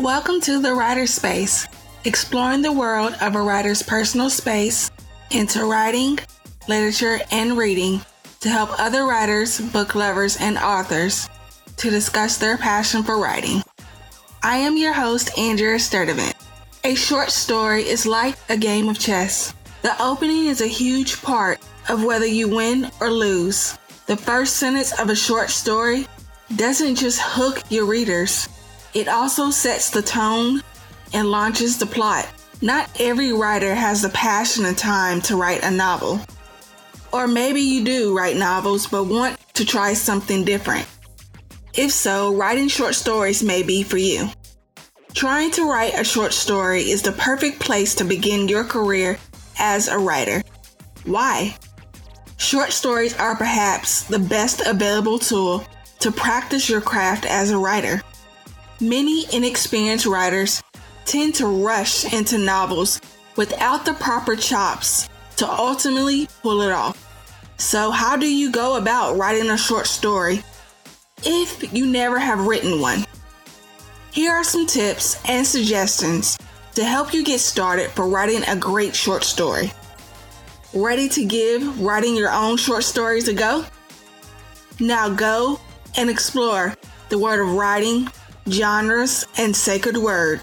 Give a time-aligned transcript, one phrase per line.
[0.00, 1.68] Welcome to the Writer Space,
[2.06, 4.90] exploring the world of a writer's personal space
[5.30, 6.18] into writing,
[6.66, 8.00] literature, and reading
[8.40, 11.28] to help other writers, book lovers, and authors
[11.76, 13.62] to discuss their passion for writing.
[14.42, 16.32] I am your host, Andrea Sturdivant.
[16.82, 19.52] A short story is like a game of chess.
[19.82, 23.76] The opening is a huge part of whether you win or lose.
[24.06, 26.06] The first sentence of a short story
[26.56, 28.48] doesn't just hook your readers,
[28.94, 30.62] it also sets the tone
[31.12, 32.28] and launches the plot.
[32.62, 36.20] Not every writer has the passion and time to write a novel.
[37.12, 40.86] Or maybe you do write novels but want to try something different.
[41.74, 44.28] If so, writing short stories may be for you.
[45.14, 49.18] Trying to write a short story is the perfect place to begin your career
[49.58, 50.42] as a writer.
[51.04, 51.56] Why?
[52.36, 55.64] Short stories are perhaps the best available tool
[56.00, 58.02] to practice your craft as a writer.
[58.80, 60.62] Many inexperienced writers
[61.04, 62.98] tend to rush into novels
[63.36, 65.06] without the proper chops
[65.36, 66.96] to ultimately pull it off.
[67.58, 70.42] So, how do you go about writing a short story
[71.24, 73.04] if you never have written one?
[74.12, 76.38] Here are some tips and suggestions
[76.74, 79.70] to help you get started for writing a great short story.
[80.72, 83.66] Ready to give writing your own short stories a go?
[84.78, 85.60] Now go
[85.98, 86.74] and explore
[87.10, 88.08] the world of writing,
[88.50, 90.40] genres, and sacred word.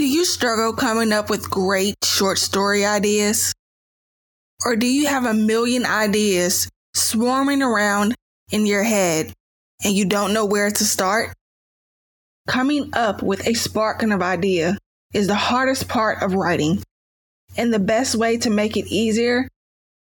[0.00, 3.52] Do you struggle coming up with great short story ideas?
[4.64, 8.14] Or do you have a million ideas swarming around
[8.50, 9.34] in your head
[9.84, 11.34] and you don't know where to start?
[12.48, 14.78] Coming up with a sparking of idea
[15.12, 16.82] is the hardest part of writing.
[17.58, 19.46] And the best way to make it easier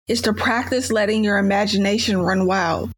[0.07, 2.91] is to practice letting your imagination run wild.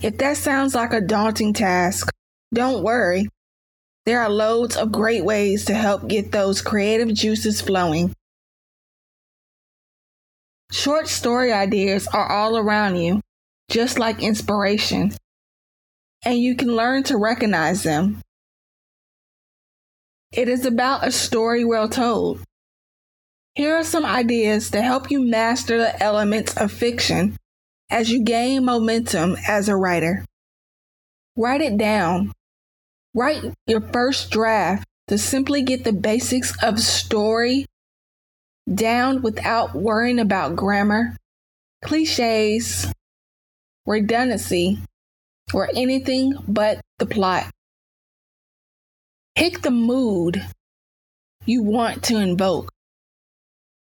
[0.00, 2.08] If that sounds like a daunting task,
[2.54, 3.26] don't worry.
[4.08, 8.14] There are loads of great ways to help get those creative juices flowing.
[10.72, 13.20] Short story ideas are all around you,
[13.70, 15.12] just like inspiration,
[16.24, 18.22] and you can learn to recognize them.
[20.32, 22.40] It is about a story well told.
[23.56, 27.36] Here are some ideas to help you master the elements of fiction
[27.90, 30.24] as you gain momentum as a writer.
[31.36, 32.32] Write it down
[33.14, 37.66] Write your first draft to simply get the basics of story
[38.72, 41.16] down without worrying about grammar,
[41.82, 42.92] cliches,
[43.86, 44.78] redundancy,
[45.54, 47.50] or anything but the plot.
[49.34, 50.44] Pick the mood
[51.46, 52.70] you want to invoke.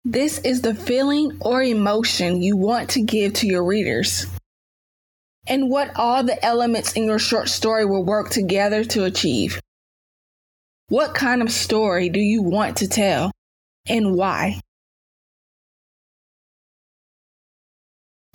[0.05, 4.27] This is the feeling or emotion you want to give to your readers
[5.47, 9.59] and what all the elements in your short story will work together to achieve.
[10.89, 13.31] What kind of story do you want to tell
[13.87, 14.59] and why?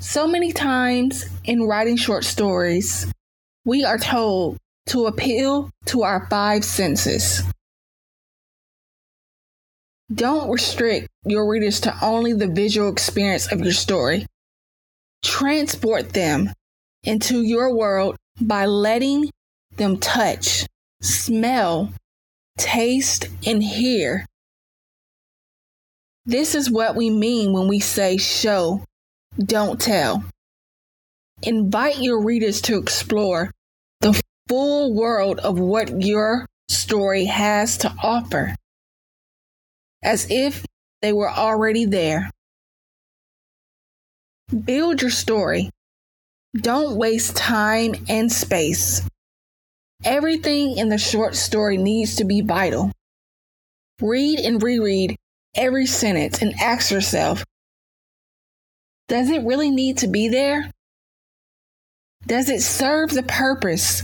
[0.00, 3.10] So many times in writing short stories,
[3.64, 7.42] we are told to appeal to our five senses.
[10.12, 14.26] Don't restrict your readers to only the visual experience of your story.
[15.22, 16.52] Transport them
[17.04, 19.30] into your world by letting
[19.76, 20.66] them touch,
[21.00, 21.92] smell,
[22.58, 24.26] taste, and hear.
[26.24, 28.84] This is what we mean when we say show,
[29.38, 30.24] don't tell.
[31.42, 33.50] Invite your readers to explore
[34.00, 38.54] the full world of what your story has to offer,
[40.02, 40.64] as if
[41.00, 42.31] they were already there.
[44.64, 45.70] Build your story
[46.54, 49.02] don't waste time and space.
[50.04, 52.93] Everything in the short story needs to be vital.
[54.00, 55.16] Read and reread
[55.54, 57.44] every sentence and ask yourself
[59.08, 60.70] Does it really need to be there?
[62.26, 64.02] Does it serve the purpose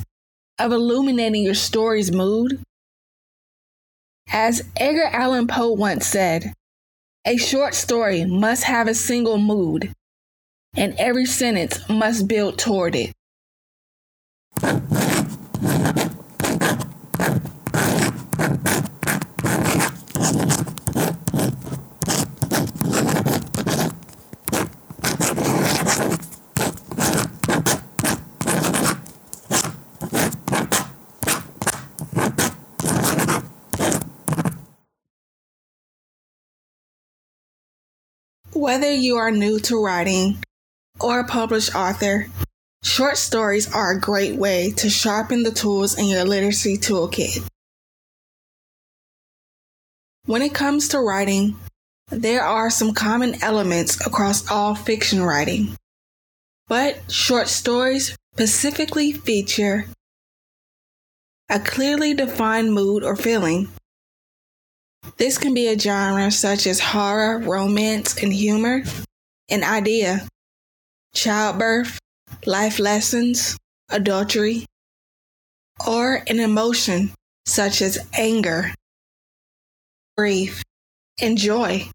[0.59, 2.63] of illuminating your story's mood?
[4.31, 6.53] As Edgar Allan Poe once said,
[7.27, 9.93] a short story must have a single mood
[10.79, 13.13] and every sentence must build toward it.
[38.55, 40.39] Whether you are new to writing,
[41.01, 42.27] or a published author,
[42.83, 47.47] short stories are a great way to sharpen the tools in your literacy toolkit.
[50.27, 51.57] When it comes to writing,
[52.11, 55.77] there are some common elements across all fiction writing,
[56.67, 59.87] but short stories specifically feature
[61.51, 63.69] a clearly defined mood or feeling.
[65.17, 68.83] This can be a genre such as horror, romance, and humor,
[69.49, 70.29] an idea,
[71.15, 71.99] childbirth,
[72.47, 73.57] life lessons,
[73.91, 74.67] adultery,
[75.87, 77.13] or an emotion
[77.47, 78.73] such as anger,
[80.17, 80.63] grief,
[81.21, 81.89] and joy.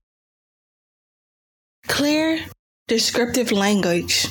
[1.87, 2.39] Clear,
[2.87, 4.27] descriptive language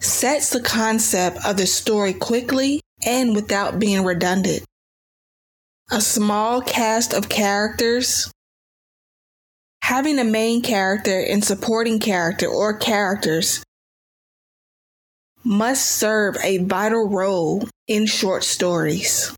[0.00, 4.64] sets the concept of the story quickly and without being redundant.
[5.90, 8.30] A small cast of characters.
[9.82, 13.62] Having a main character and supporting character or characters
[15.46, 19.32] must serve a vital role in short stories.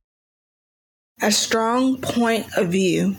[1.20, 3.16] A strong point of view.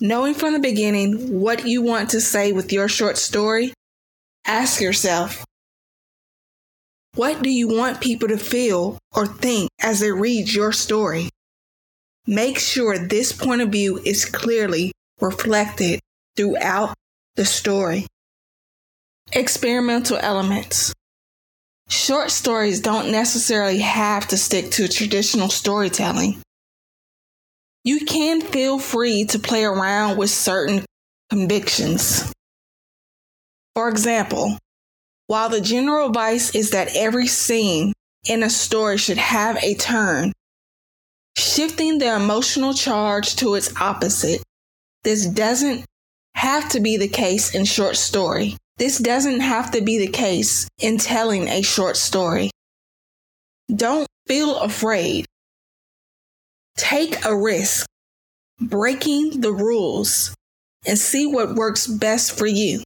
[0.00, 3.74] Knowing from the beginning what you want to say with your short story,
[4.46, 5.44] ask yourself
[7.16, 11.28] what do you want people to feel or think as they read your story?
[12.26, 16.00] Make sure this point of view is clearly reflected
[16.34, 16.94] throughout
[17.36, 18.06] the story.
[19.32, 20.94] Experimental elements.
[21.94, 26.42] Short stories don't necessarily have to stick to traditional storytelling.
[27.84, 30.84] You can feel free to play around with certain
[31.30, 32.32] convictions.
[33.76, 34.58] For example,
[35.28, 37.92] while the general advice is that every scene
[38.28, 40.32] in a story should have a turn,
[41.38, 44.42] shifting the emotional charge to its opposite,
[45.04, 45.84] this doesn't
[46.34, 48.56] have to be the case in short story.
[48.76, 52.50] This doesn't have to be the case in telling a short story.
[53.74, 55.26] Don't feel afraid.
[56.76, 57.86] Take a risk,
[58.60, 60.34] breaking the rules,
[60.86, 62.82] and see what works best for you.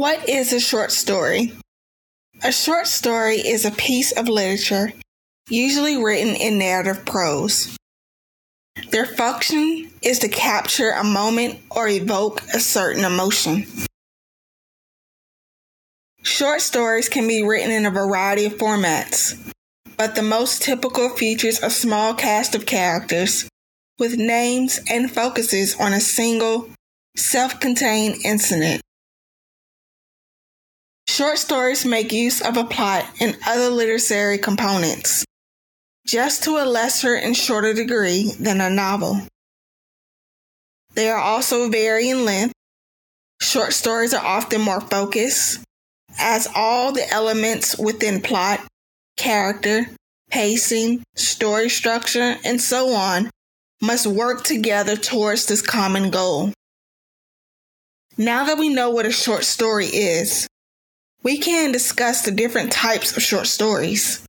[0.00, 1.52] What is a short story?
[2.42, 4.94] A short story is a piece of literature,
[5.50, 7.76] usually written in narrative prose.
[8.88, 13.66] Their function is to capture a moment or evoke a certain emotion.
[16.22, 19.38] Short stories can be written in a variety of formats,
[19.98, 23.50] but the most typical features a small cast of characters
[23.98, 26.70] with names and focuses on a single,
[27.18, 28.80] self contained incident.
[31.20, 35.22] Short stories make use of a plot and other literary components
[36.06, 39.20] just to a lesser and shorter degree than a novel.
[40.94, 42.54] They are also vary in length.
[43.42, 45.62] Short stories are often more focused,
[46.18, 48.66] as all the elements within plot,
[49.18, 49.90] character,
[50.30, 53.28] pacing, story structure, and so on
[53.82, 56.54] must work together towards this common goal.
[58.16, 60.46] Now that we know what a short story is,
[61.22, 64.24] we can discuss the different types of short stories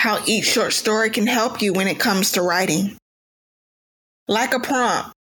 [0.00, 2.96] how each short story can help you when it comes to writing.
[4.26, 5.12] Like a prompt,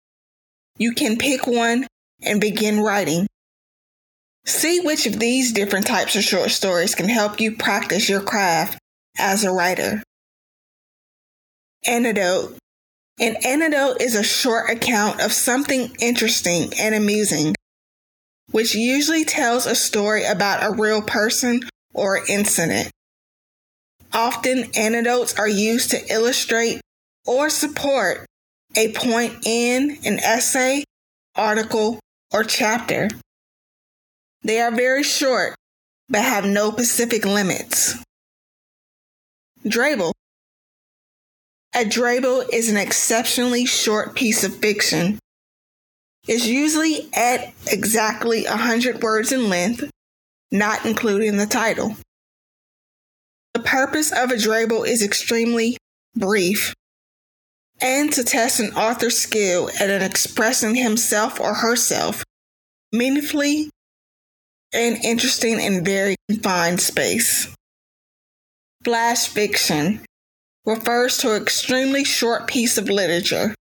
[0.78, 1.86] you can pick one
[2.24, 3.28] and begin writing.
[4.46, 8.80] See which of these different types of short stories can help you practice your craft
[9.18, 10.02] as a writer.
[11.86, 12.58] Anecdote
[13.20, 17.54] An anecdote is a short account of something interesting and amusing,
[18.52, 21.62] which usually tells a story about a real person
[21.94, 22.90] or incident.
[24.14, 26.82] Often, anecdotes are used to illustrate
[27.26, 28.26] or support
[28.76, 30.84] a point in an essay,
[31.36, 32.00] article,
[32.32, 33.10] or chapter.
[34.44, 35.56] They are very short,
[36.08, 37.96] but have no specific limits.
[39.66, 40.14] Drabble.
[41.76, 45.20] A drabble is an exceptionally short piece of fiction.
[46.30, 49.90] It's usually at exactly 100 words in length,
[50.52, 51.96] not including the title.
[53.56, 55.78] The purpose of a drabble is extremely
[56.16, 56.76] brief
[57.82, 62.24] and to test an author's skill at expressing himself or herself
[62.92, 63.72] meaningfully
[64.72, 67.52] and interesting in very confined space.
[68.84, 70.02] Flash fiction.
[70.64, 73.56] refers to an extremely short piece of literature.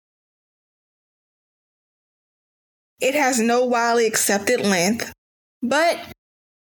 [3.00, 5.12] It has no widely accepted length,
[5.62, 5.98] but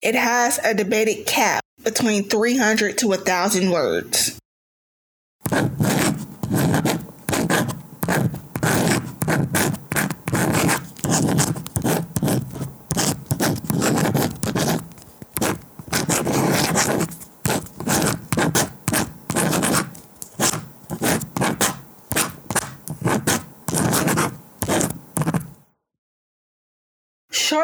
[0.02, 4.38] it has a debated cap between 300 to 1,000 words.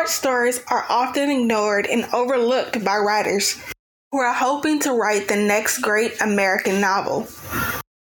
[0.05, 3.59] Short stories are often ignored and overlooked by writers
[4.11, 7.27] who are hoping to write the next great American novel.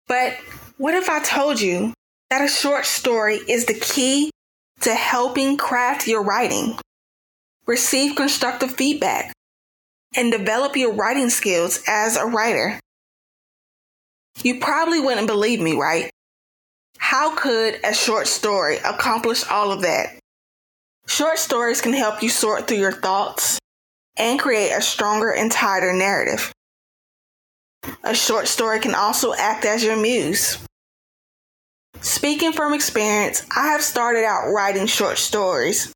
[0.08, 0.36] But
[0.76, 1.94] what if I told you
[2.30, 4.32] that a short story is the key
[4.80, 6.76] to helping craft your writing,
[7.64, 9.32] receive constructive feedback,
[10.16, 12.80] and develop your writing skills as a writer?
[14.42, 16.10] You probably wouldn't believe me, right?
[16.98, 20.18] How could a short story accomplish all of that?
[21.06, 23.58] Short stories can help you sort through your thoughts
[24.16, 26.52] and create a stronger and tighter narrative.
[28.02, 30.58] A short story can also act as your muse.
[32.00, 35.92] Speaking from experience, I have started out writing short stories,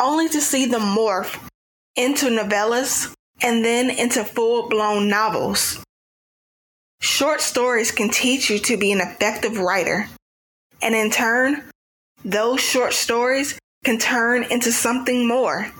[0.00, 1.38] only to see them morph
[1.96, 5.82] into novellas and then into full blown novels.
[7.00, 10.08] Short stories can teach you to be an effective writer,
[10.82, 11.64] and in turn,
[12.24, 15.70] those short stories can turn into something more.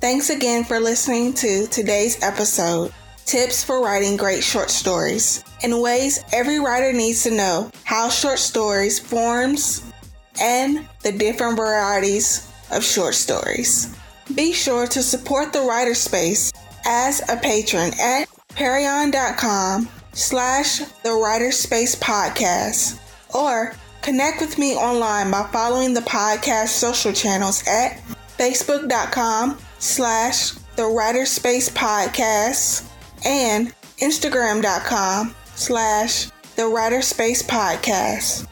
[0.00, 2.90] Thanks again for listening to today's episode
[3.26, 5.44] Tips for Writing Great Short Stories.
[5.62, 9.89] In ways every writer needs to know how short stories forms
[10.40, 13.94] and the different varieties of short stories.
[14.34, 16.52] Be sure to support the writer space
[16.86, 22.98] as a patron at patreon.com slash the writer space podcast
[23.34, 28.00] or connect with me online by following the podcast social channels at
[28.38, 32.88] facebook.com slash the writer space podcast
[33.24, 38.46] and instagram.com slash the writer space podcast